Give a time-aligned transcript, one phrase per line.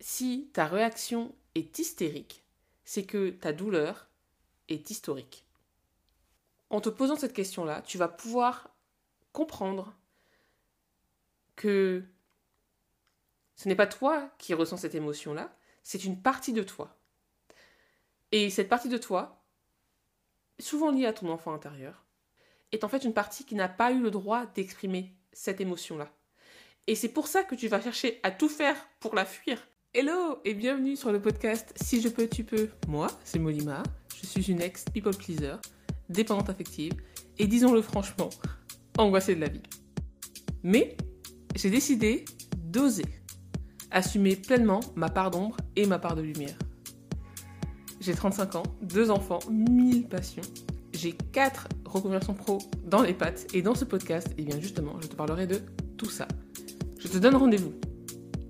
[0.00, 2.42] si ta réaction est hystérique,
[2.84, 4.08] c'est que ta douleur
[4.68, 5.44] est historique.
[6.70, 8.70] En te posant cette question-là, tu vas pouvoir
[9.32, 9.94] comprendre
[11.56, 12.04] que
[13.56, 16.96] ce n'est pas toi qui ressens cette émotion-là, c'est une partie de toi.
[18.32, 19.42] Et cette partie de toi,
[20.58, 22.06] souvent liée à ton enfant intérieur,
[22.72, 26.10] est en fait une partie qui n'a pas eu le droit d'exprimer cette émotion-là.
[26.86, 29.60] Et c'est pour ça que tu vas chercher à tout faire pour la fuir.
[29.92, 32.68] Hello et bienvenue sur le podcast Si je peux, tu peux.
[32.86, 33.82] Moi, c'est Molima.
[34.14, 35.56] Je suis une ex-people pleaser,
[36.08, 36.92] dépendante affective
[37.40, 38.30] et disons-le franchement,
[38.98, 39.64] angoissée de la vie.
[40.62, 40.96] Mais
[41.56, 42.24] j'ai décidé
[42.56, 43.04] d'oser
[43.90, 46.56] assumer pleinement ma part d'ombre et ma part de lumière.
[47.98, 50.44] J'ai 35 ans, deux enfants, mille passions.
[50.92, 55.00] J'ai quatre reconversions pro dans les pattes et dans ce podcast, et eh bien justement,
[55.00, 55.60] je te parlerai de
[55.96, 56.28] tout ça.
[57.00, 57.74] Je te donne rendez-vous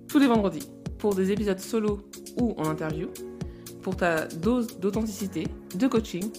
[0.07, 0.69] tous les vendredis
[1.01, 2.03] pour des épisodes solo
[2.37, 3.09] ou en interview,
[3.83, 6.31] pour ta dose d'authenticité, de coaching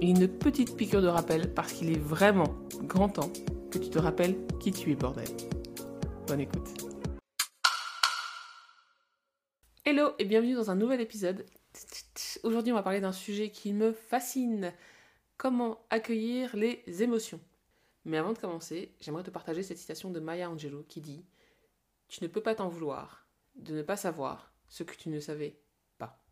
[0.00, 3.30] et une petite piqûre de rappel parce qu'il est vraiment grand temps
[3.70, 5.28] que tu te rappelles qui tu es, bordel.
[6.26, 6.68] Bonne écoute.
[9.84, 11.44] Hello et bienvenue dans un nouvel épisode.
[12.44, 14.72] Aujourd'hui, on va parler d'un sujet qui me fascine.
[15.36, 17.40] Comment accueillir les émotions.
[18.06, 21.26] Mais avant de commencer, j'aimerais te partager cette citation de Maya Angelou qui dit
[22.08, 23.21] Tu ne peux pas t'en vouloir
[23.54, 25.60] de ne pas savoir ce que tu ne savais
[25.98, 26.22] pas.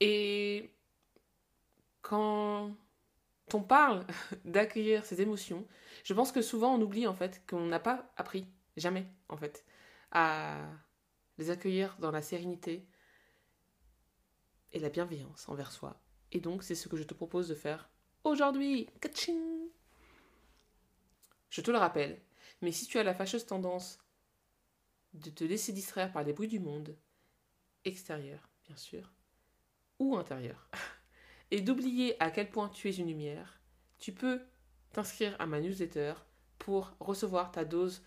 [0.00, 0.70] Et
[2.02, 2.74] quand
[3.54, 4.06] on parle
[4.44, 5.66] d'accueillir ses émotions,
[6.04, 8.46] je pense que souvent on oublie en fait qu'on n'a pas appris,
[8.76, 9.64] jamais en fait,
[10.12, 10.58] à
[11.38, 12.86] les accueillir dans la sérénité
[14.72, 16.00] et la bienveillance envers soi.
[16.32, 17.88] Et donc c'est ce que je te propose de faire
[18.24, 18.88] aujourd'hui.
[21.50, 22.20] Je te le rappelle,
[22.60, 23.98] mais si tu as la fâcheuse tendance
[25.14, 26.96] de te laisser distraire par les bruits du monde,
[27.84, 29.12] extérieur bien sûr,
[29.98, 30.68] ou intérieur,
[31.50, 33.60] et d'oublier à quel point tu es une lumière,
[33.98, 34.40] tu peux
[34.92, 36.14] t'inscrire à ma newsletter
[36.58, 38.02] pour recevoir ta dose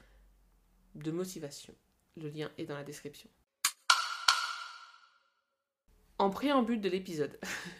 [0.96, 1.74] de motivation.
[2.18, 3.30] Le lien est dans la description.
[6.18, 7.40] En préambule de l'épisode,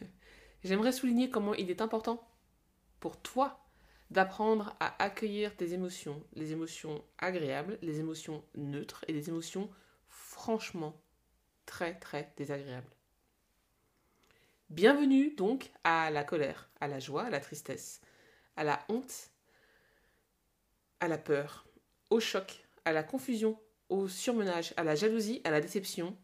[0.64, 2.28] j'aimerais souligner comment il est important
[3.00, 3.64] pour toi
[4.12, 9.70] d'apprendre à accueillir tes émotions, les émotions agréables, les émotions neutres et les émotions
[10.10, 11.02] franchement
[11.66, 12.92] très très désagréables.
[14.70, 18.02] Bienvenue donc à la colère, à la joie, à la tristesse,
[18.58, 19.32] à la honte,
[21.00, 21.66] à la peur,
[22.10, 23.58] au choc, à la confusion,
[23.88, 26.18] au surmenage, à la jalousie, à la déception,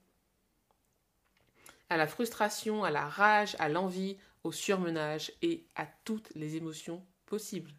[1.90, 7.02] à la frustration, à la rage, à l'envie, au surmenage et à toutes les émotions
[7.28, 7.72] possible.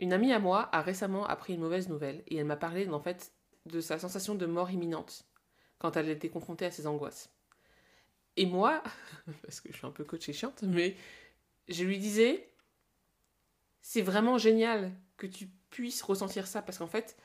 [0.00, 3.00] Une amie à moi a récemment appris une mauvaise nouvelle et elle m'a parlé en
[3.00, 3.32] fait
[3.66, 5.26] de sa sensation de mort imminente
[5.78, 7.30] quand elle était confrontée à ses angoisses.
[8.36, 8.82] Et moi,
[9.42, 10.96] parce que je suis un peu coach et chiante, mais
[11.68, 12.50] je lui disais,
[13.80, 17.16] c'est vraiment génial que tu puisses ressentir ça parce qu'en fait,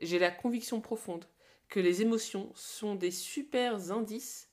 [0.00, 1.26] j'ai la conviction profonde
[1.68, 4.50] que les émotions sont des super indices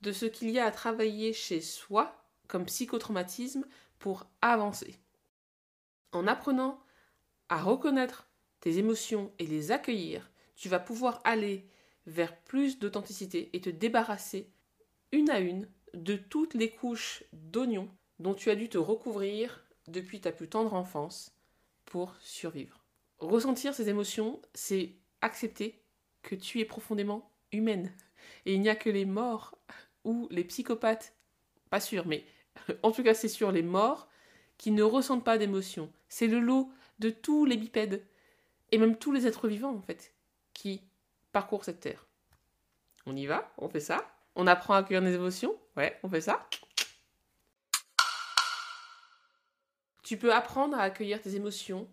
[0.00, 2.21] de ce qu'il y a à travailler chez soi
[2.52, 3.64] comme psychotraumatisme
[3.98, 4.98] pour avancer.
[6.12, 6.78] En apprenant
[7.48, 8.28] à reconnaître
[8.60, 11.66] tes émotions et les accueillir, tu vas pouvoir aller
[12.04, 14.50] vers plus d'authenticité et te débarrasser
[15.12, 20.20] une à une de toutes les couches d'oignons dont tu as dû te recouvrir depuis
[20.20, 21.34] ta plus tendre enfance
[21.86, 22.84] pour survivre.
[23.18, 24.92] Ressentir ces émotions, c'est
[25.22, 25.80] accepter
[26.20, 27.94] que tu es profondément humaine.
[28.44, 29.56] Et il n'y a que les morts
[30.04, 31.16] ou les psychopathes,
[31.70, 32.26] pas sûr, mais
[32.82, 34.08] en tout cas c'est sûr, les morts
[34.58, 35.92] qui ne ressentent pas d'émotion.
[36.08, 38.06] C'est le lot de tous les bipèdes,
[38.70, 40.14] et même tous les êtres vivants en fait,
[40.54, 40.82] qui
[41.32, 42.06] parcourent cette terre.
[43.06, 43.52] On y va?
[43.58, 44.06] On fait ça?
[44.36, 45.58] On apprend à accueillir nos émotions?
[45.76, 46.48] Ouais, on fait ça?
[50.02, 51.88] Tu peux apprendre à accueillir tes émotions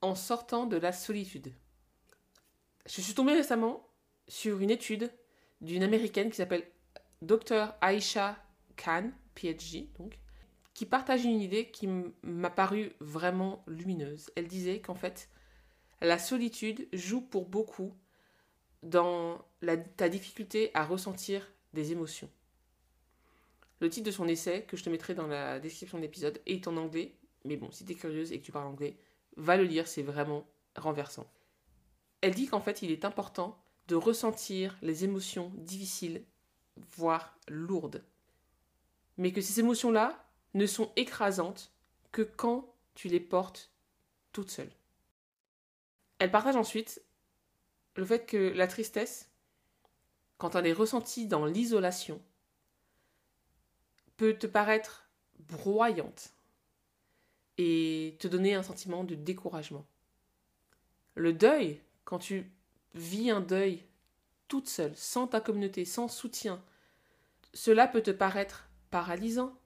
[0.00, 1.52] en sortant de la solitude.
[2.86, 3.88] Je suis tombée récemment
[4.28, 5.12] sur une étude
[5.60, 6.66] d'une américaine qui s'appelle
[7.22, 7.74] Dr.
[7.82, 8.36] Aisha
[8.76, 10.18] Khan, PhD, donc,
[10.74, 11.88] qui partage une idée qui
[12.22, 14.30] m'a paru vraiment lumineuse.
[14.34, 15.28] Elle disait qu'en fait,
[16.00, 17.94] la solitude joue pour beaucoup
[18.82, 19.44] dans
[19.96, 22.30] ta difficulté à ressentir des émotions.
[23.80, 26.66] Le titre de son essai, que je te mettrai dans la description de l'épisode, est
[26.68, 27.14] en anglais,
[27.44, 28.96] mais bon, si tu es curieuse et que tu parles anglais,
[29.36, 30.46] va le lire, c'est vraiment
[30.76, 31.30] renversant.
[32.20, 33.58] Elle dit qu'en fait, il est important
[33.88, 36.24] de ressentir les émotions difficiles,
[36.96, 38.02] voire lourdes
[39.16, 40.24] mais que ces émotions-là
[40.54, 41.72] ne sont écrasantes
[42.12, 43.70] que quand tu les portes
[44.32, 44.70] toute seule.
[46.18, 47.02] Elle partage ensuite
[47.96, 49.30] le fait que la tristesse,
[50.38, 52.20] quand elle est ressentie dans l'isolation,
[54.16, 55.08] peut te paraître
[55.40, 56.32] broyante
[57.58, 59.86] et te donner un sentiment de découragement.
[61.14, 62.50] Le deuil, quand tu
[62.94, 63.84] vis un deuil
[64.48, 66.62] toute seule, sans ta communauté, sans soutien,
[67.52, 69.58] cela peut te paraître paralysant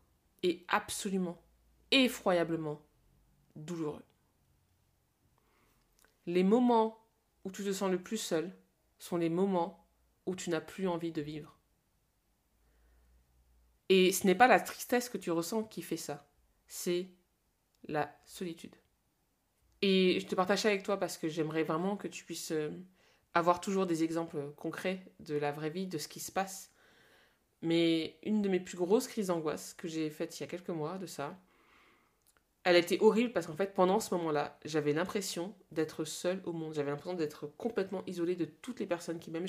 [0.43, 1.43] et absolument,
[1.91, 2.81] effroyablement
[3.57, 4.05] douloureux.
[6.27, 7.05] Les moments
[7.45, 8.55] où tu te sens le plus seul
[8.99, 9.87] sont les moments
[10.27, 11.59] où tu n'as plus envie de vivre.
[13.89, 16.31] Et ce n'est pas la tristesse que tu ressens qui fait ça,
[16.67, 17.09] c'est
[17.87, 18.77] la solitude.
[19.81, 22.71] Et je te partage ça avec toi parce que j'aimerais vraiment que tu puisses euh,
[23.35, 26.73] avoir toujours des exemples concrets de la vraie vie, de ce qui se passe.
[27.63, 30.69] Mais une de mes plus grosses crises d'angoisse que j'ai faites il y a quelques
[30.69, 31.39] mois de ça,
[32.65, 36.75] elle était horrible parce qu'en fait, pendant ce moment-là, j'avais l'impression d'être seule au monde.
[36.75, 39.47] J'avais l'impression d'être complètement isolée de toutes les personnes qui m'aiment.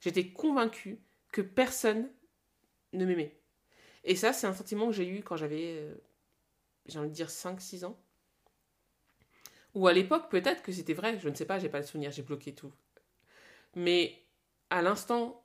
[0.00, 1.00] J'étais convaincue
[1.30, 2.10] que personne
[2.92, 3.38] ne m'aimait.
[4.04, 5.94] Et ça, c'est un sentiment que j'ai eu quand j'avais, euh,
[6.86, 8.00] j'ai envie de dire, 5-6 ans.
[9.74, 12.10] Ou à l'époque, peut-être que c'était vrai, je ne sais pas, j'ai pas le souvenir,
[12.10, 12.72] j'ai bloqué tout.
[13.74, 14.24] Mais
[14.70, 15.44] à l'instant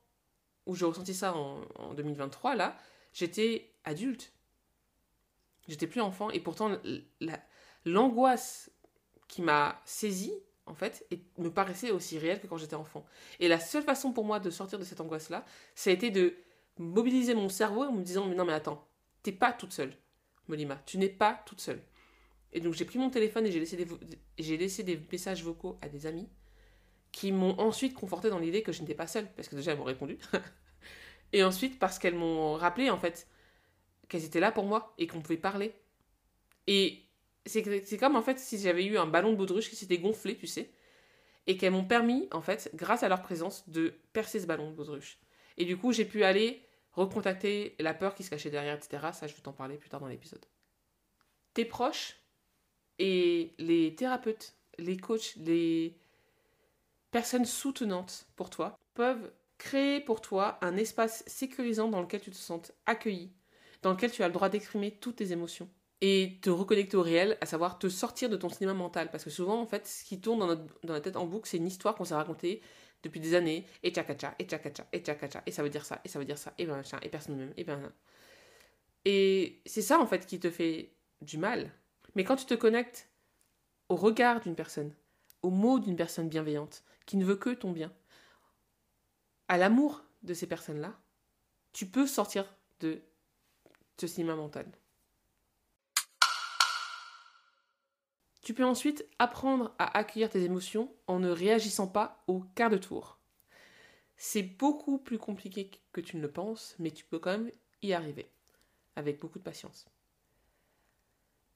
[0.65, 2.77] où j'ai ressenti ça en, 2023, là,
[3.13, 4.33] j'étais adulte.
[5.67, 6.29] J'étais plus enfant.
[6.29, 6.77] Et pourtant,
[7.85, 8.71] l'angoisse
[9.27, 10.33] qui m'a saisie,
[10.65, 13.05] en fait, et me paraissait aussi réelle que quand j'étais enfant.
[13.39, 15.45] Et la seule façon pour moi de sortir de cette angoisse-là,
[15.75, 16.35] ça a été de
[16.77, 18.87] mobiliser mon cerveau en me disant mais non mais attends,
[19.21, 19.93] t'es pas toute seule,
[20.47, 21.81] Molima, tu n'es pas toute seule.
[22.51, 26.05] Et donc j'ai pris mon téléphone et j'ai laissé laissé des messages vocaux à des
[26.05, 26.27] amis
[27.13, 29.77] qui m'ont ensuite conforté dans l'idée que je n'étais pas seule, parce que déjà elles
[29.77, 30.17] m'ont répondu.
[31.31, 33.27] et ensuite parce qu'elles m'ont rappelé en fait
[34.09, 35.73] qu'elles étaient là pour moi et qu'on pouvait parler.
[36.67, 37.03] Et
[37.45, 40.47] c'est comme en fait si j'avais eu un ballon de baudruche qui s'était gonflé, tu
[40.47, 40.71] sais,
[41.45, 44.75] et qu'elles m'ont permis en fait, grâce à leur présence, de percer ce ballon de
[44.75, 45.19] baudruche.
[45.57, 49.09] Et du coup, j'ai pu aller recontacter la peur qui se cachait derrière, etc.
[49.13, 50.43] Ça, je vais t'en parler plus tard dans l'épisode.
[51.53, 52.15] Tes proches
[52.97, 55.95] et les thérapeutes, les coachs, les
[57.13, 62.35] personnes soutenantes pour toi peuvent créer pour toi un espace sécurisant dans lequel tu te
[62.35, 63.31] sens accueilli,
[63.81, 65.69] dans lequel tu as le droit d'exprimer toutes tes émotions
[66.01, 69.09] et te reconnecter au réel, à savoir te sortir de ton cinéma mental.
[69.09, 71.67] Parce que souvent, en fait, ce qui tourne dans notre, tête en boucle, c'est une
[71.67, 72.61] histoire qu'on s'est racontée
[73.03, 76.09] depuis des années, et tchakacha, et tchakacha, et tchakacha, et ça veut dire ça, et
[76.09, 77.93] ça veut dire ça, et ben et personne ne m'aime, et ben.
[79.05, 81.71] Et c'est ça en fait qui te fait du mal.
[82.15, 83.09] Mais quand tu te connectes
[83.89, 84.93] au regard d'une personne,
[85.43, 87.93] aux mots d'une personne bienveillante, qui ne veut que ton bien,
[89.47, 90.97] à l'amour de ces personnes-là,
[91.73, 92.45] tu peux sortir
[92.79, 93.01] de
[93.97, 94.65] ce cinéma mental.
[98.41, 102.77] Tu peux ensuite apprendre à accueillir tes émotions en ne réagissant pas au quart de
[102.77, 103.19] tour.
[104.17, 107.51] C'est beaucoup plus compliqué que tu ne le penses, mais tu peux quand même
[107.81, 108.29] y arriver,
[108.95, 109.85] avec beaucoup de patience.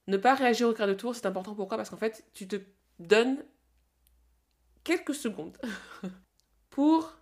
[0.08, 1.76] Ne pas réagir au quart de tour, c'est important pourquoi?
[1.78, 2.58] Parce qu'en fait, tu te
[3.00, 3.44] donnes
[4.88, 5.58] quelques secondes
[6.70, 7.20] pour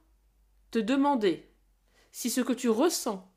[0.70, 1.52] te demander
[2.12, 3.28] si ce que tu ressens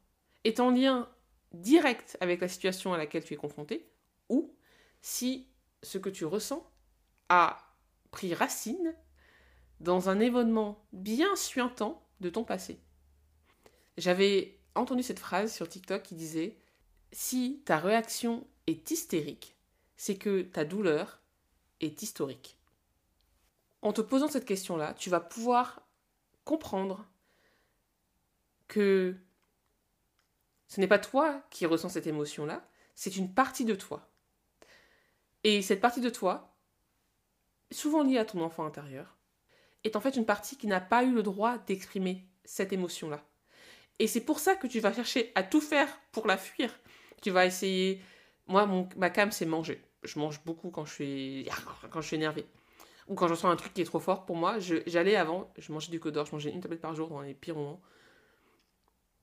[0.44, 1.08] est en lien
[1.52, 3.90] direct avec la situation à laquelle tu es confronté,
[4.28, 4.54] ou
[5.00, 5.48] si
[5.82, 6.70] ce que tu ressens
[7.30, 7.74] a
[8.10, 8.94] pris racine
[9.80, 12.78] dans un événement bien suintant de ton passé.
[13.96, 16.58] J'avais entendu cette phrase sur TikTok qui disait
[17.12, 19.56] Si ta réaction est hystérique,
[19.96, 21.22] c'est que ta douleur
[21.80, 22.57] est historique.
[23.82, 25.82] En te posant cette question-là, tu vas pouvoir
[26.44, 27.06] comprendre
[28.66, 29.16] que
[30.66, 34.08] ce n'est pas toi qui ressens cette émotion-là, c'est une partie de toi.
[35.44, 36.56] Et cette partie de toi,
[37.70, 39.16] souvent liée à ton enfant intérieur,
[39.84, 43.22] est en fait une partie qui n'a pas eu le droit d'exprimer cette émotion-là.
[43.98, 46.72] Et c'est pour ça que tu vas chercher à tout faire pour la fuir.
[47.22, 48.00] Tu vas essayer.
[48.46, 49.82] Moi, ma cam, c'est manger.
[50.02, 51.48] Je mange beaucoup quand je suis,
[51.90, 52.46] quand je suis énervée.
[53.08, 54.58] Ou quand je sens un truc qui est trop fort pour moi.
[54.58, 57.56] J'allais avant, je mangeais du codor, je mangeais une tablette par jour dans les pires
[57.56, 57.80] moments.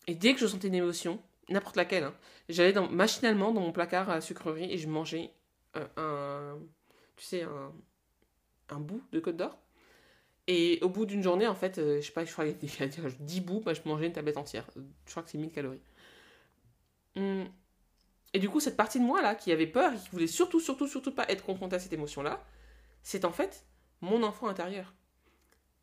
[0.07, 2.13] Et dès que je sentais une émotion, n'importe laquelle, hein,
[2.49, 5.31] j'allais machinalement dans mon placard à sucrerie et je mangeais
[5.97, 6.57] un,
[7.15, 7.71] tu sais, un,
[8.69, 9.57] un bout de Côte d'Or.
[10.47, 12.83] Et au bout d'une journée, en fait, euh, je sais pas, je crois qu'il y
[12.83, 14.67] a 10 bouts, bah, je mangeais une tablette entière.
[15.05, 15.81] Je crois que c'est 1000 calories.
[17.15, 17.47] Hum.
[18.33, 20.59] Et du coup, cette partie de moi là, qui avait peur et qui voulait surtout,
[20.59, 22.43] surtout, surtout pas être confrontée à cette émotion-là,
[23.01, 23.65] c'est en fait
[24.01, 24.93] mon enfant intérieur,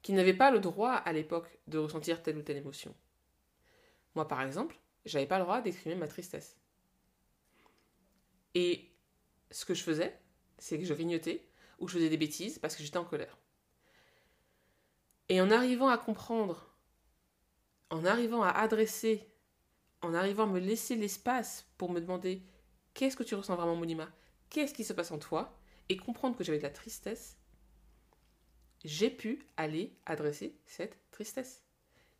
[0.02, 2.94] qui n'avait pas le droit à l'époque de ressentir telle ou telle émotion.
[4.14, 6.56] Moi, par exemple, j'avais pas le droit d'exprimer ma tristesse.
[8.54, 8.90] Et
[9.50, 10.18] ce que je faisais,
[10.58, 13.38] c'est que je vignotais ou je faisais des bêtises parce que j'étais en colère.
[15.28, 16.74] Et en arrivant à comprendre,
[17.90, 19.26] en arrivant à adresser,
[20.02, 22.42] en arrivant à me laisser l'espace pour me demander
[22.94, 24.08] qu'est-ce que tu ressens vraiment, Molima?
[24.50, 25.58] Qu'est-ce qui se passe en toi?
[25.88, 27.38] Et comprendre que j'avais de la tristesse,
[28.84, 31.62] j'ai pu aller adresser cette tristesse.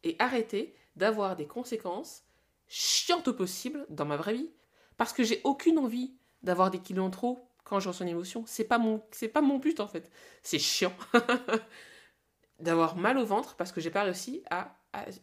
[0.05, 2.25] Et arrêter d'avoir des conséquences
[2.69, 4.51] chiantes au possible dans ma vraie vie.
[4.97, 8.45] Parce que j'ai aucune envie d'avoir des kilos en trop quand je ressens une émotion.
[8.47, 9.03] C'est pas mon,
[9.33, 10.11] pas mon but en fait.
[10.43, 10.95] C'est chiant
[12.59, 14.77] d'avoir mal au ventre parce que j'ai pas réussi à,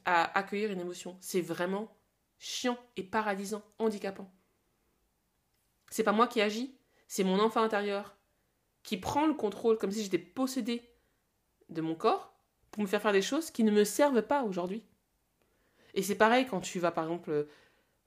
[0.06, 1.18] accueillir une émotion.
[1.22, 1.96] C'est vraiment
[2.40, 4.32] chiant et paralysant, handicapant.
[5.92, 6.76] C'est pas moi qui agis,
[7.08, 8.16] c'est mon enfant intérieur
[8.84, 10.89] qui prend le contrôle comme si j'étais possédé
[11.70, 12.34] de mon corps
[12.72, 14.84] pour me faire faire des choses qui ne me servent pas aujourd'hui.
[15.94, 17.48] Et c'est pareil quand tu vas par exemple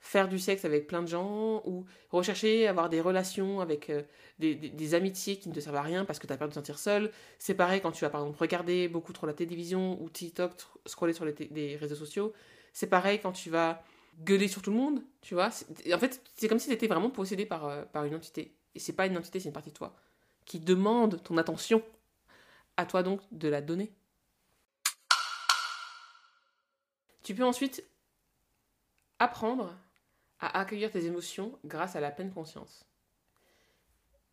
[0.02, 4.02] faire du sexe avec plein de gens ou rechercher avoir des relations avec euh,
[4.40, 6.58] des, amitiés qui ne te servent à rien parce que tu as peur de te
[6.58, 7.12] sentir seul.
[7.38, 10.52] C'est pareil quand tu vas par exemple regarder beaucoup trop la télévision ou TikTok,
[10.86, 12.32] scroller sur les, réseaux sociaux.
[12.72, 13.84] C'est pareil quand tu vas
[14.24, 15.50] gueuler sur tout le monde, tu vois.
[15.92, 18.54] En fait, c'est comme si tu étais vraiment possédé par, euh, par une entité.
[18.74, 19.94] Et c'est pas une entité, c'est une partie de toi
[20.44, 21.82] qui demande ton attention.
[22.82, 23.92] À toi donc de la donner.
[27.22, 27.84] Tu peux ensuite
[29.20, 29.78] apprendre
[30.40, 32.84] à accueillir tes émotions grâce à la pleine conscience.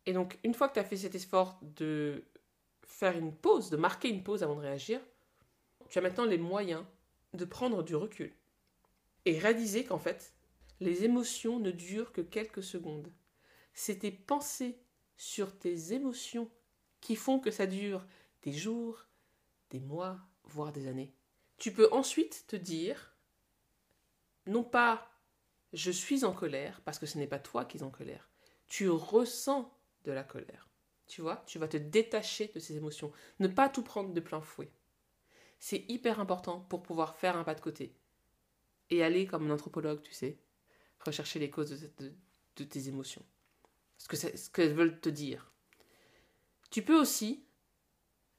[0.04, 2.24] Et donc, une fois que tu as fait cet effort de
[2.82, 5.00] faire une pause, de marquer une pause avant de réagir,
[5.88, 6.84] tu as maintenant les moyens
[7.34, 8.34] de prendre du recul
[9.26, 10.34] et réaliser qu'en fait,
[10.80, 13.12] les émotions ne durent que quelques secondes.
[13.74, 14.76] C'est tes pensées
[15.16, 16.50] sur tes émotions
[17.00, 18.04] qui font que ça dure
[18.42, 19.06] des jours,
[19.70, 21.14] des mois, voire des années.
[21.58, 23.14] Tu peux ensuite te dire,
[24.46, 25.10] non pas
[25.72, 28.28] je suis en colère parce que ce n'est pas toi qui es en colère.
[28.66, 29.72] Tu ressens
[30.04, 30.68] de la colère.
[31.06, 33.12] Tu vois, tu vas te détacher de ces émotions.
[33.40, 34.70] Ne pas tout prendre de plein fouet.
[35.58, 37.94] C'est hyper important pour pouvoir faire un pas de côté
[38.90, 40.38] et aller comme un anthropologue, tu sais,
[41.00, 43.24] rechercher les causes de, tes émotions.
[43.98, 45.52] Ce que ce qu'elles veulent te dire.
[46.70, 47.44] Tu peux aussi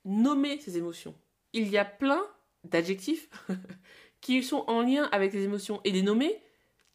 [0.05, 1.15] nommer ces émotions.
[1.53, 2.23] Il y a plein
[2.63, 3.29] d'adjectifs
[4.21, 6.41] qui sont en lien avec les émotions et les nommer,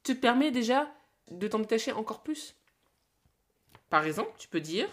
[0.03, 0.93] te permet déjà
[1.31, 2.55] de t'en détacher encore plus.
[3.91, 4.89] Par exemple, tu peux dire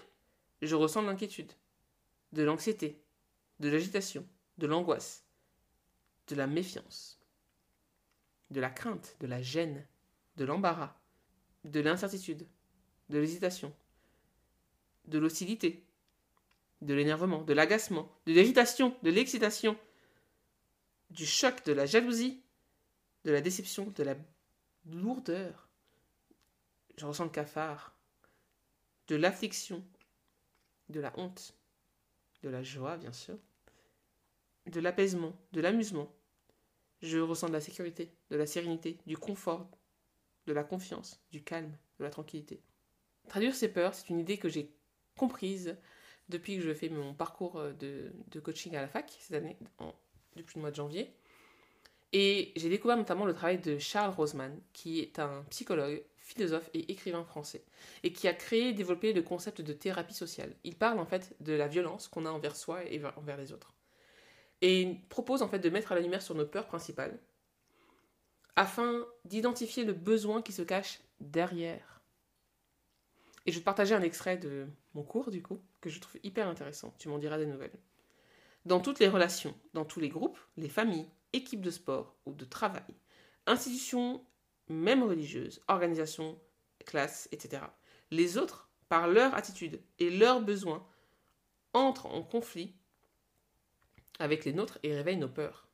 [0.61, 1.51] Je ressens de l'inquiétude,
[2.31, 3.01] de l'anxiété,
[3.59, 4.27] de l'agitation,
[4.57, 5.25] de l'angoisse,
[6.27, 7.19] de la méfiance,
[8.49, 9.85] de la crainte, de la gêne,
[10.37, 10.99] de l'embarras,
[11.63, 12.47] de l'incertitude,
[13.09, 13.73] de l'hésitation,
[15.05, 15.85] de l'hostilité,
[16.85, 19.77] de l'énervement, de l'agacement, de l'irritation, de l'excitation,
[21.09, 22.41] du choc, de la jalousie,
[23.23, 24.15] de la déception, de la
[24.85, 25.69] lourdeur.
[26.97, 27.95] Je ressens le cafard,
[29.07, 29.83] de l'affliction,
[30.89, 31.55] de la honte,
[32.41, 33.37] de la joie, bien sûr,
[34.67, 36.13] de l'apaisement, de l'amusement.
[37.01, 39.69] Je ressens de la sécurité, de la sérénité, du confort,
[40.45, 42.61] de la confiance, du calme, de la tranquillité.
[43.29, 44.73] Traduire ces peurs, c'est une idée que j'ai
[45.15, 45.77] comprise
[46.29, 49.57] depuis que je fais mon parcours de, coaching à la fac cette année,
[50.35, 51.13] depuis le mois de janvier.
[52.13, 56.91] Et j'ai découvert notamment le travail de Charles Roseman, qui est un psychologue, philosophe et
[56.91, 57.63] écrivain français,
[58.03, 60.55] et qui a créé et développé le concept de thérapie sociale.
[60.63, 63.73] Il parle en fait de la violence qu'on a envers soi et envers les autres.
[64.61, 67.19] Et il propose en fait de mettre à la lumière sur nos peurs principales,
[68.55, 72.01] afin d'identifier le besoin qui se cache derrière.
[73.45, 76.19] Et je vais te partager un extrait de mon cours, du coup, que je trouve
[76.23, 76.93] hyper intéressant.
[76.99, 77.79] Tu m'en diras des nouvelles.
[78.65, 82.45] Dans toutes les relations, dans tous les groupes, les familles, équipe de sport ou de
[82.45, 82.83] travail,
[83.45, 84.23] institutions,
[84.69, 86.39] même religieuses, organisations,
[86.85, 87.63] classes, etc.
[88.11, 90.85] Les autres, par leur attitude et leurs besoins,
[91.73, 92.75] entrent en conflit
[94.19, 95.67] avec les nôtres et réveillent nos peurs.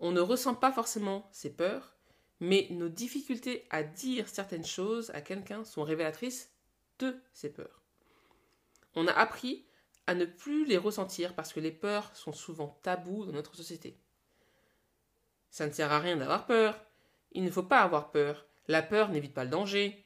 [0.00, 1.94] On ne ressent pas forcément ces peurs,
[2.40, 6.50] mais nos difficultés à dire certaines choses à quelqu'un sont révélatrices
[6.98, 7.81] de ces peurs.
[8.94, 9.66] On a appris
[10.06, 13.98] à ne plus les ressentir parce que les peurs sont souvent tabous dans notre société.
[15.50, 16.80] Ça ne sert à rien d'avoir peur.
[17.32, 18.46] Il ne faut pas avoir peur.
[18.68, 20.04] La peur n'évite pas le danger.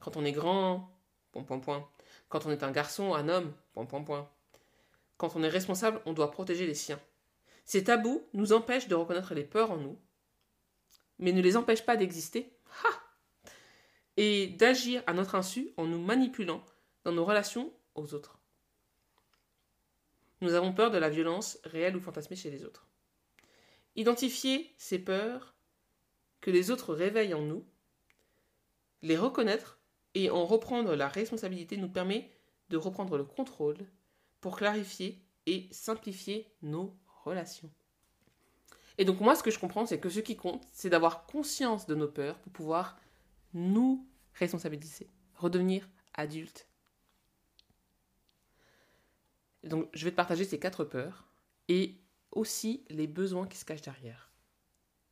[0.00, 0.96] Quand on est grand,
[1.32, 1.88] point.
[2.28, 3.54] Quand on est un garçon, un homme.
[5.16, 7.00] Quand on est responsable, on doit protéger les siens.
[7.64, 9.98] Ces tabous nous empêchent de reconnaître les peurs en nous,
[11.18, 12.56] mais ne les empêchent pas d'exister.
[14.18, 16.64] Et d'agir à notre insu en nous manipulant
[17.04, 18.38] dans nos relations aux autres.
[20.40, 22.86] Nous avons peur de la violence réelle ou fantasmée chez les autres.
[23.94, 25.54] Identifier ces peurs
[26.40, 27.64] que les autres réveillent en nous,
[29.02, 29.80] les reconnaître
[30.14, 32.30] et en reprendre la responsabilité nous permet
[32.68, 33.78] de reprendre le contrôle
[34.40, 37.70] pour clarifier et simplifier nos relation.
[38.98, 41.86] Et donc moi, ce que je comprends, c'est que ce qui compte, c'est d'avoir conscience
[41.86, 42.98] de nos peurs pour pouvoir
[43.52, 46.68] nous responsabiliser, redevenir adulte.
[49.66, 51.24] Donc je vais te partager ces quatre peurs
[51.68, 51.96] et
[52.30, 54.30] aussi les besoins qui se cachent derrière.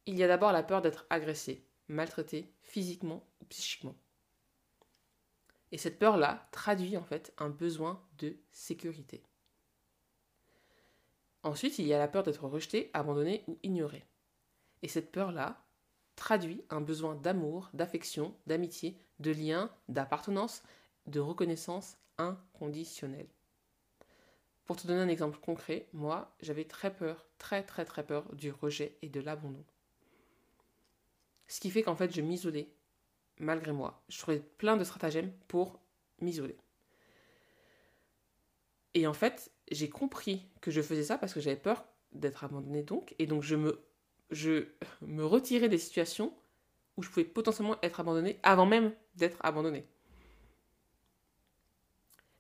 [0.06, 3.96] Il y a d'abord la peur d'être agressé, maltraité physiquement ou psychiquement.
[5.72, 9.24] Et cette peur-là traduit en fait un besoin de sécurité.
[11.42, 14.04] Ensuite, il y a la peur d'être rejeté, abandonné ou ignoré.
[14.82, 15.62] Et cette peur-là
[16.16, 20.62] traduit un besoin d'amour, d'affection, d'amitié, de lien, d'appartenance,
[21.06, 23.33] de reconnaissance inconditionnelle.
[24.64, 28.50] Pour te donner un exemple concret, moi, j'avais très peur, très très très peur du
[28.50, 29.64] rejet et de l'abandon.
[31.48, 32.68] Ce qui fait qu'en fait, je m'isolais
[33.38, 34.02] malgré moi.
[34.08, 35.80] Je trouvais plein de stratagèmes pour
[36.20, 36.56] m'isoler.
[38.94, 42.82] Et en fait, j'ai compris que je faisais ça parce que j'avais peur d'être abandonnée
[42.82, 43.14] donc.
[43.18, 43.84] Et donc, je me,
[44.30, 44.68] je
[45.02, 46.32] me retirais des situations
[46.96, 49.84] où je pouvais potentiellement être abandonnée avant même d'être abandonnée.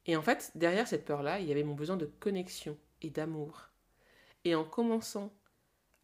[0.06, 3.68] Et en fait, derrière cette peur-là, il y avait mon besoin de connexion et d'amour.
[4.44, 5.32] Et en commençant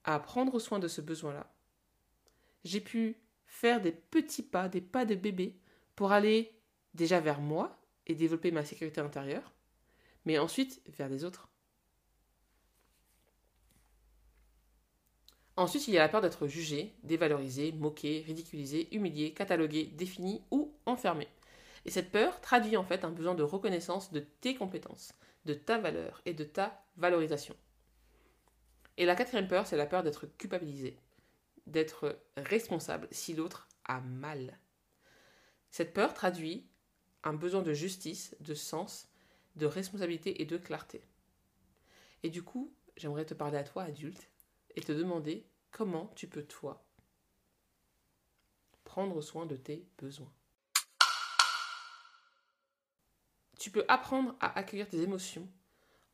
[0.04, 1.52] à prendre soin de ce besoin-là,
[2.64, 3.16] j'ai pu
[3.46, 5.58] faire des petits pas, des pas de bébé,
[5.96, 6.54] pour aller
[6.94, 9.52] déjà vers moi et développer ma sécurité intérieure,
[10.24, 11.48] mais ensuite vers les autres.
[15.56, 20.72] Ensuite, il y a la peur d'être jugé, dévalorisé, moqué, ridiculisé, humilié, catalogué, défini ou
[20.86, 21.28] enfermé.
[21.84, 25.78] Et cette peur traduit en fait un besoin de reconnaissance de tes compétences, de ta
[25.78, 27.56] valeur et de ta valorisation.
[28.96, 30.98] Et la quatrième peur, c'est la peur d'être culpabilisé,
[31.66, 34.58] d'être responsable si l'autre a mal.
[35.70, 36.68] Cette peur traduit
[37.22, 39.08] un besoin de justice, de sens,
[39.56, 41.02] de responsabilité et de clarté.
[42.22, 44.30] Et du coup, j'aimerais te parler à toi, adulte,
[44.76, 46.84] et te demander comment tu peux, toi,
[48.84, 50.32] prendre soin de tes besoins.
[53.60, 55.46] Tu peux apprendre à accueillir tes émotions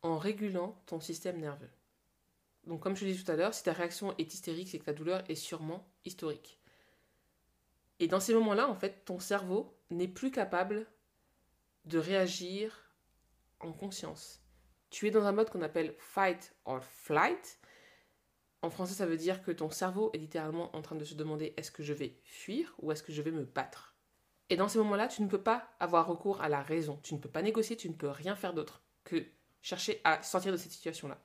[0.02, 1.70] en régulant ton système nerveux.
[2.66, 4.85] Donc comme je te disais tout à l'heure, si ta réaction est hystérique, c'est que
[4.85, 6.59] ta douleur est sûrement historique.
[8.00, 10.88] Et dans ces moments-là, en fait, ton cerveau n'est plus capable
[11.85, 12.90] de réagir
[13.61, 14.42] en conscience.
[14.90, 17.61] Tu es dans un mode qu'on appelle fight or flight.
[18.61, 21.54] En français, ça veut dire que ton cerveau est littéralement en train de se demander
[21.56, 23.95] est-ce que je vais fuir ou est-ce que je vais me battre?
[24.48, 27.00] Et dans ces moments-là, tu ne peux pas avoir recours à la raison.
[27.02, 29.24] Tu ne peux pas négocier, tu ne peux rien faire d'autre que
[29.61, 31.20] chercher à sortir de cette situation-là.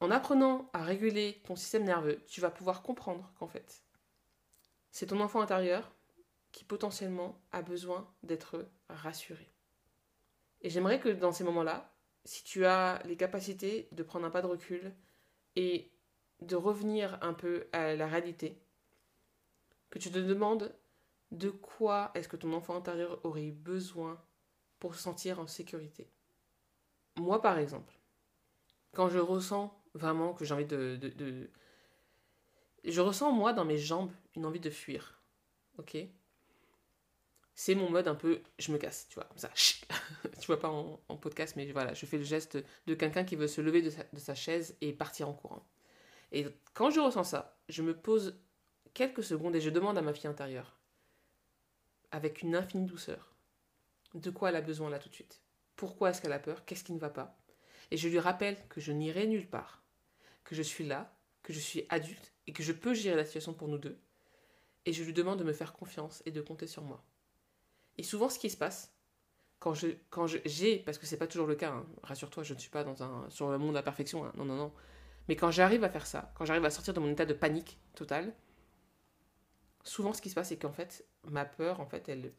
[0.00, 3.84] En apprenant à réguler ton système nerveux, tu vas pouvoir comprendre qu'en fait,
[4.90, 5.92] c'est ton enfant intérieur
[6.50, 9.52] qui potentiellement a besoin d'être rassuré.
[10.62, 11.94] Et j'aimerais que dans ces moments-là,
[12.24, 14.94] si tu as les capacités de prendre un pas de recul
[15.56, 15.92] et
[16.40, 18.60] de revenir un peu à la réalité,
[19.90, 20.74] que tu te demandes
[21.34, 24.20] de quoi est-ce que ton enfant intérieur aurait eu besoin
[24.78, 26.10] pour se sentir en sécurité?
[27.16, 27.94] Moi, par exemple,
[28.94, 31.50] quand je ressens vraiment que j'ai envie de,
[32.84, 35.22] Je ressens, moi, dans mes jambes, une envie de fuir.
[35.78, 35.96] Ok?
[37.54, 38.42] C'est mon mode un peu...
[38.58, 39.50] Je me casse, tu vois, comme ça.
[40.40, 43.46] tu vois pas en, podcast, mais voilà, je fais le geste de quelqu'un qui veut
[43.46, 45.64] se lever de sa chaise et partir en courant.
[46.32, 48.40] Et quand je ressens ça, je me pose
[48.92, 50.76] quelques secondes et je demande à ma fille intérieure,
[52.14, 53.34] avec une infinie douceur,
[54.14, 55.42] de quoi elle a besoin là tout de suite?
[55.74, 56.64] Pourquoi est-ce qu'elle a peur?
[56.64, 57.36] Qu'est-ce qui ne va pas?
[57.90, 59.82] Et je lui rappelle que je n'irai nulle part,
[60.44, 63.52] que je suis là, que je suis adulte et que je peux gérer la situation
[63.52, 63.98] pour nous deux.
[64.86, 67.04] Et je lui demande de me faire confiance et de compter sur moi.
[67.98, 68.94] Et souvent, ce qui se passe,
[69.58, 72.60] quand je quand j'ai, parce que c'est pas toujours le cas, hein, rassure-toi, je ne
[72.60, 74.72] suis pas dans un sur le monde à perfection, hein, non non non,
[75.26, 77.80] mais quand j'arrive à faire ça, quand j'arrive à sortir de mon état de panique
[77.96, 78.32] totale,
[79.84, 82.32] souvent ce qui se passe, c'est qu'en fait, ma peur, en fait, elle.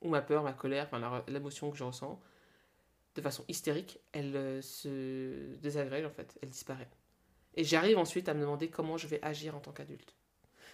[0.00, 0.88] Ou ma peur, ma colère,
[1.28, 2.18] l'émotion que je ressens,
[3.14, 6.88] de façon hystérique, elle euh, se désagrège, en fait, elle disparaît.
[7.54, 10.14] Et j'arrive ensuite à me demander comment je vais agir en tant qu'adulte.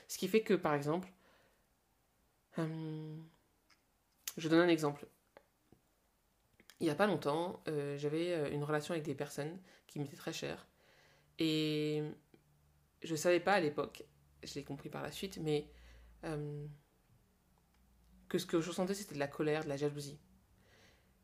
[0.06, 1.12] Ce qui fait que, par exemple,
[2.56, 3.26] hum,
[4.36, 5.06] je donne un exemple.
[6.78, 10.16] Il n'y a pas longtemps, euh, j'avais euh, une relation avec des personnes qui m'étaient
[10.16, 10.66] très chères.
[11.38, 12.02] Et
[13.02, 14.04] je ne savais pas à l'époque
[14.46, 15.68] je l'ai compris par la suite, mais
[16.24, 16.66] euh,
[18.28, 20.18] que ce que je ressentais, c'était de la colère, de la jalousie.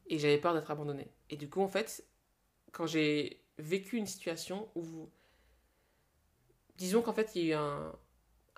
[0.06, 1.10] Et j'avais peur d'être abandonnée.
[1.30, 2.04] Et du coup, en fait,
[2.72, 5.10] quand j'ai vécu une situation où.
[6.76, 7.98] Disons qu'en fait, il y a eu un,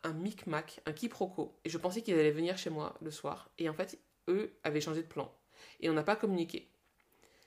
[0.04, 1.58] un micmac, un quiproquo.
[1.64, 3.50] Et je pensais qu'ils allaient venir chez moi le soir.
[3.58, 3.98] Et en fait,
[4.28, 5.32] eux avaient changé de plan.
[5.80, 6.70] Et on n'a pas communiqué.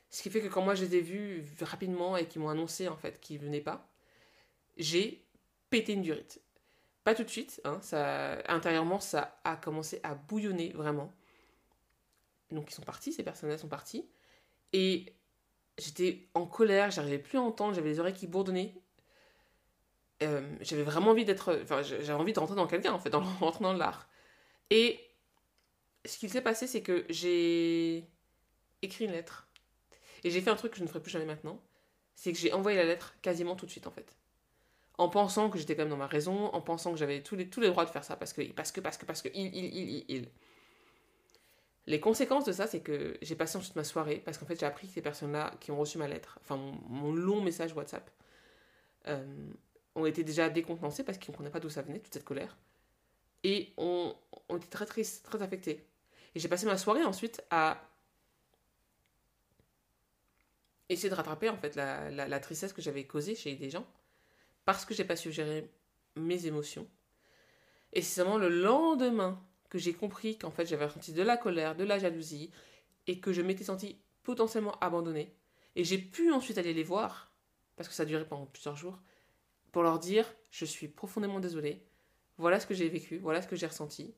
[0.09, 2.87] Ce qui fait que quand moi je les ai vus rapidement et qu'ils m'ont annoncé
[2.87, 3.89] en fait qu'ils venaient pas,
[4.77, 5.25] j'ai
[5.69, 6.41] pété une durite.
[7.07, 7.79] Pas tout de suite, hein,
[8.49, 11.13] intérieurement ça a commencé à bouillonner vraiment.
[12.51, 14.05] Donc ils sont partis, ces personnes-là sont partis.
[14.73, 15.13] Et
[15.77, 18.73] j'étais en colère, j'arrivais plus à entendre, j'avais les oreilles qui bourdonnaient.
[20.21, 21.57] Euh, j'avais vraiment envie d'être.
[21.63, 24.09] Enfin, j'avais envie de rentrer dans quelqu'un, en fait, en rentrant dans l'art.
[24.69, 24.99] Et
[26.03, 28.05] ce qui s'est passé, c'est que j'ai
[28.81, 29.47] écrit une lettre.
[30.25, 31.63] Et j'ai fait un truc que je ne ferai plus jamais maintenant.
[32.15, 34.17] C'est que j'ai envoyé la lettre quasiment tout de suite, en fait.
[34.97, 37.45] En pensant que j'étais quand même dans ma raison, en pensant que j'avais tous les,
[37.45, 40.05] droits de faire ça, parce que, parce que, parce que, parce que, il, il, il,
[40.07, 40.29] il.
[41.85, 44.65] Les conséquences de ça, c'est que j'ai passé ensuite ma soirée, parce qu'en fait, j'ai
[44.65, 48.09] appris que ces personnes-là qui ont reçu ma lettre, enfin mon, long message WhatsApp,
[49.07, 49.51] euh,
[49.95, 52.57] ont été déjà décontenancés parce qu'ils ne comprenaient pas d'où ça venait, toute cette colère.
[53.43, 54.15] Et ont,
[54.49, 55.87] ont été très tristes, très affectés.
[56.35, 57.81] Et j'ai passé ma soirée ensuite à
[60.89, 63.85] essayer de rattraper en fait la tristesse que j'avais causée chez des gens
[64.67, 65.71] parce que j'ai pas su gérer
[66.17, 66.89] mes émotions.
[67.93, 71.73] Et c'est seulement le lendemain que j'ai compris qu'en fait j'avais ressenti de la colère,
[71.73, 72.51] de la jalousie
[73.07, 75.33] et que je m'étais senti potentiellement abandonnée.
[75.77, 77.31] Et j'ai pu ensuite aller les voir,
[77.77, 78.99] parce que ça duré pendant plusieurs jours,
[79.71, 81.81] pour leur dire je suis profondément désolée,
[82.37, 84.15] voilà ce que j'ai vécu, voilà ce que j'ai ressenti.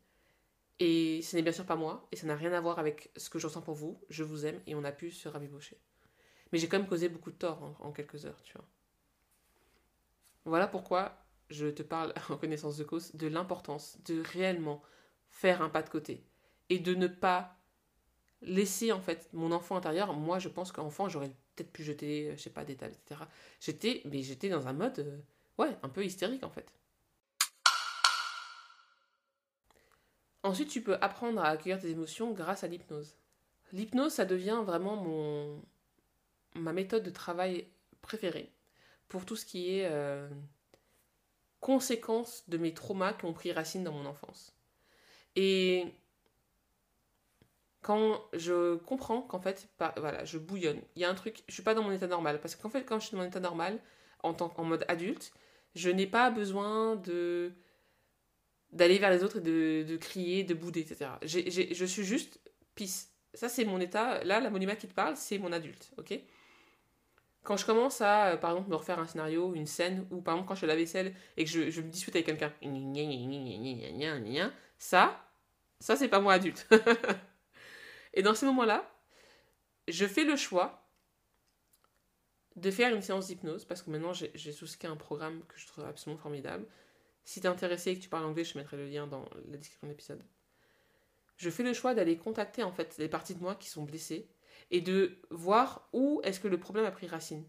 [0.79, 3.29] Et ce n'est bien sûr pas moi, et ça n'a rien à voir avec ce
[3.29, 5.77] que je ressens pour vous, je vous aime, et on a pu se rabibocher.
[6.51, 8.65] Mais j'ai quand même causé beaucoup de tort en, en quelques heures, tu vois.
[10.49, 11.15] Voilà pourquoi
[11.49, 14.81] je te parle en connaissance de cause de l'importance de réellement
[15.29, 16.25] faire un pas de côté
[16.69, 17.55] et de ne pas
[18.41, 20.13] laisser en fait mon enfant intérieur.
[20.13, 23.21] Moi, je pense qu'enfant, j'aurais peut-être pu jeter, je sais pas, des tables, etc.
[23.59, 25.19] J'étais, mais j'étais dans un mode, euh,
[25.59, 26.73] ouais, un peu hystérique en fait.
[30.41, 33.17] Ensuite, tu peux apprendre à accueillir tes émotions grâce à l'hypnose.
[33.71, 35.61] L'hypnose, ça devient vraiment mon
[36.55, 37.67] ma méthode de travail
[38.01, 38.51] préférée
[39.09, 40.29] pour tout ce qui est euh,
[41.59, 44.55] conséquence de mes traumas qui ont pris racine dans mon enfance.
[45.35, 45.85] Et
[47.81, 51.63] quand je comprends qu'en fait, voilà, je bouillonne, il y a un truc, je suis
[51.63, 52.39] pas dans mon état normal.
[52.41, 53.79] Parce qu'en fait, quand je suis dans mon état normal,
[54.23, 55.31] en, en mode adulte,
[55.75, 56.95] je n'ai pas besoin
[58.71, 61.11] d'aller vers les autres et de, crier, de bouder, etc.
[61.23, 62.39] Je suis juste
[62.75, 63.11] pisse.
[63.33, 64.23] Ça, c'est mon état.
[64.23, 66.19] Là, la monima qui te parle, c'est mon adulte, ok?
[67.49, 70.35] Quand je commence à, euh, par exemple, me refaire un scénario, une scène, ou par
[70.35, 72.53] exemple, quand je fais la vaisselle et que je, je me dispute avec quelqu'un,
[74.77, 75.27] ça,
[75.79, 76.69] ça, c'est pas moi adulte.
[78.13, 78.87] et dans ces moments-là,
[79.87, 80.87] je fais le choix
[82.55, 85.85] de faire une séance d'hypnose, parce que maintenant, j'ai souscrit un programme que je trouve
[85.85, 86.67] absolument formidable.
[87.23, 89.87] Si t'es intéressé et que tu parles anglais, je mettrai le lien dans la description
[89.87, 90.23] de l'épisode.
[91.37, 94.29] Je fais le choix d'aller contacter en fait les parties de moi qui sont blessées
[94.71, 97.45] et de voir où est-ce que le problème a pris racine.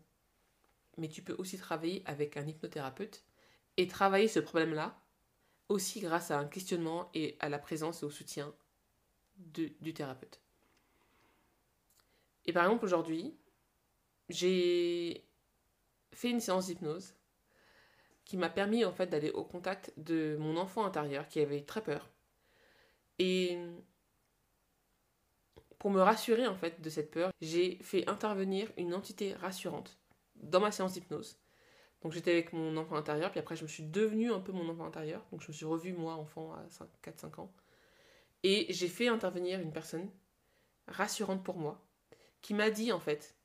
[0.96, 3.25] Mais tu peux aussi travailler avec un hypnothérapeute
[3.77, 5.01] et travailler ce problème-là
[5.68, 8.53] aussi grâce à un questionnement et à la présence et au soutien
[9.37, 10.40] de- du thérapeute.
[12.46, 13.37] Et par exemple, aujourd'hui,
[14.29, 15.25] j'ai
[16.12, 17.14] fait une séance d'hypnose
[18.25, 21.83] qui m'a permis en fait d'aller au contact de mon enfant intérieur qui avait très
[21.83, 22.11] peur.
[23.18, 23.59] Et
[25.81, 29.99] pour me rassurer en fait de cette peur, j'ai fait intervenir une entité rassurante
[30.37, 31.40] dans ma séance d'hypnose.
[32.03, 34.69] Donc j'étais avec mon enfant intérieur, puis après je me suis devenue un peu mon
[34.71, 35.27] enfant intérieur.
[35.33, 36.64] Donc je me suis revue moi enfant à
[37.03, 37.53] 4-5 ans.
[38.43, 40.11] Et j'ai fait intervenir une personne
[40.88, 41.83] rassurante pour moi,
[42.43, 43.37] qui m'a dit en fait,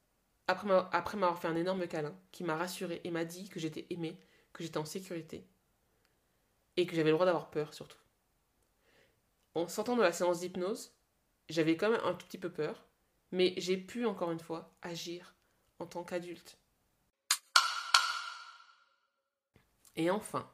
[0.47, 3.59] après m'a- après m'avoir fait un énorme câlin, qui m'a rassurée et m'a dit que
[3.61, 4.19] j'étais aimée,
[4.53, 5.45] que j'étais en sécurité,
[6.77, 7.97] et que j'avais le droit d'avoir peur surtout.
[9.55, 10.94] En sortant de la séance d'hypnose,
[11.49, 12.85] j'avais quand même un tout petit peu peur,
[13.31, 15.35] mais j'ai pu encore une fois agir
[15.79, 16.57] en tant qu'adulte.
[19.95, 20.49] Et enfin,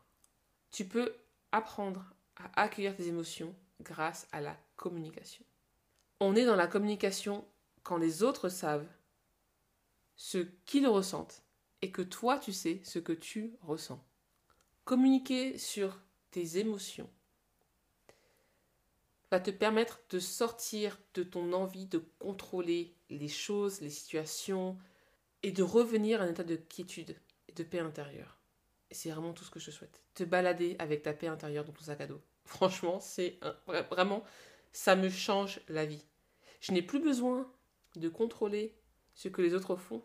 [0.71, 1.15] tu peux
[1.51, 5.43] apprendre à accueillir tes émotions grâce à la communication.
[6.19, 7.45] On est dans la communication
[7.83, 8.87] quand les autres savent
[10.15, 11.43] ce qu'ils ressentent
[11.81, 14.03] et que toi tu sais ce que tu ressens.
[14.85, 15.99] Communiquer sur
[16.29, 17.09] tes émotions
[19.31, 24.77] va te permettre de sortir de ton envie de contrôler les choses, les situations
[25.41, 27.15] et de revenir à un état de quiétude
[27.47, 28.37] et de paix intérieure.
[28.91, 30.01] C'est vraiment tout ce que je souhaite.
[30.15, 32.21] Te balader avec ta paix intérieure dans ton sac à dos.
[32.45, 33.39] Franchement, c'est
[33.89, 34.23] vraiment,
[34.73, 36.03] ça me change la vie.
[36.59, 37.49] Je n'ai plus besoin
[37.95, 38.75] de contrôler
[39.15, 40.03] ce que les autres font.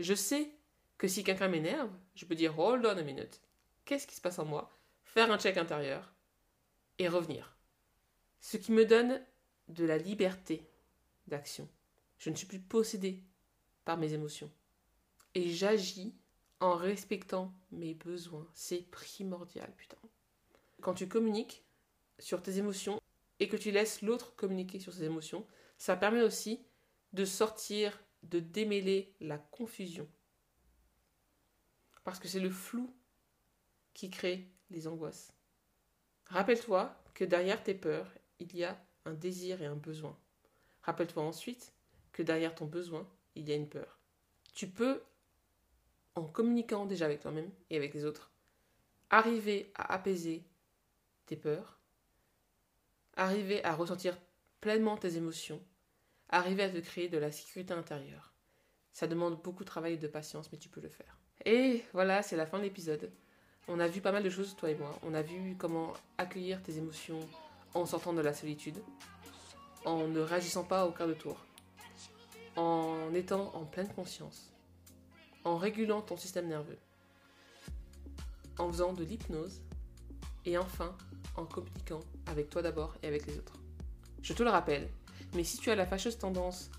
[0.00, 0.50] Je sais
[0.98, 3.40] que si quelqu'un m'énerve, je peux dire hold on a minute.
[3.84, 4.70] Qu'est-ce qui se passe en moi?
[5.04, 6.12] Faire un check intérieur
[6.98, 7.56] et revenir.
[8.42, 9.24] Ce qui me donne
[9.68, 10.68] de la liberté
[11.28, 11.68] d'action.
[12.18, 13.22] Je ne suis plus possédé
[13.84, 14.50] par mes émotions.
[15.34, 16.14] Et j'agis
[16.60, 18.46] en respectant mes besoins.
[18.52, 19.96] C'est primordial, putain.
[20.80, 21.64] Quand tu communiques
[22.18, 23.00] sur tes émotions
[23.38, 25.46] et que tu laisses l'autre communiquer sur ses émotions,
[25.78, 26.60] ça permet aussi
[27.12, 30.08] de sortir, de démêler la confusion.
[32.02, 32.92] Parce que c'est le flou
[33.94, 35.32] qui crée les angoisses.
[36.26, 40.16] Rappelle-toi que derrière tes peurs, il y a un désir et un besoin.
[40.82, 41.72] Rappelle-toi ensuite
[42.12, 43.98] que derrière ton besoin, il y a une peur.
[44.54, 45.02] Tu peux,
[46.14, 48.30] en communiquant déjà avec toi-même et avec les autres,
[49.10, 50.44] arriver à apaiser
[51.26, 51.78] tes peurs,
[53.16, 54.16] arriver à ressentir
[54.60, 55.62] pleinement tes émotions,
[56.28, 58.32] arriver à te créer de la sécurité intérieure.
[58.92, 61.18] Ça demande beaucoup de travail et de patience, mais tu peux le faire.
[61.44, 63.10] Et voilà, c'est la fin de l'épisode.
[63.68, 64.98] On a vu pas mal de choses, toi et moi.
[65.02, 67.20] On a vu comment accueillir tes émotions
[67.74, 68.82] en sortant de la solitude,
[69.84, 71.36] en ne réagissant pas au quart de tour,
[72.56, 74.52] en étant en pleine conscience,
[75.44, 76.78] en régulant ton système nerveux,
[78.58, 79.62] en faisant de l'hypnose
[80.44, 80.96] et enfin
[81.36, 83.58] en communiquant avec toi d'abord et avec les autres.
[84.22, 84.88] Je te le rappelle,
[85.34, 86.70] mais si tu as la fâcheuse tendance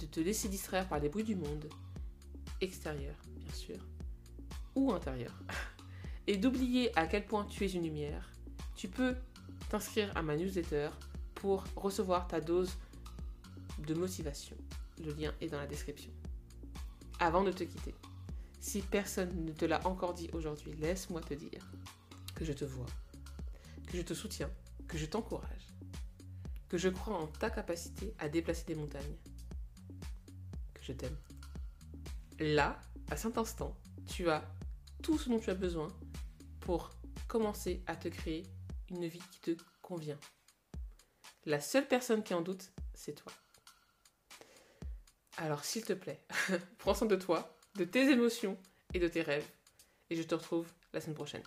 [0.00, 1.68] de te laisser distraire par les bruits du monde,
[2.60, 3.78] extérieur bien sûr,
[4.74, 5.34] ou intérieur,
[6.26, 8.32] et d'oublier à quel point tu es une lumière,
[8.74, 9.14] tu peux
[9.68, 10.90] t'inscrire à ma newsletter
[11.34, 12.70] pour recevoir ta dose
[13.86, 14.56] de motivation.
[15.04, 16.10] Le lien est dans la description.
[17.20, 17.94] Avant de te quitter,
[18.60, 21.70] si personne ne te l'a encore dit aujourd'hui, laisse-moi te dire
[22.34, 22.86] que je te vois,
[23.86, 24.50] que je te soutiens,
[24.88, 25.66] que je t'encourage,
[26.68, 29.16] que je crois en ta capacité à déplacer des montagnes,
[30.74, 31.16] que je t'aime.
[32.38, 32.78] Là,
[33.10, 33.76] à cet instant,
[34.06, 34.44] tu as
[35.02, 35.88] tout ce dont tu as besoin
[36.60, 36.90] pour
[37.28, 38.42] commencer à te créer
[38.90, 40.18] une vie qui te convient.
[41.44, 43.32] La seule personne qui en doute, c'est toi.
[45.38, 46.24] Alors s'il te plaît,
[46.78, 48.58] prends soin de toi, de tes émotions
[48.94, 49.48] et de tes rêves.
[50.10, 51.42] Et je te retrouve la semaine prochaine.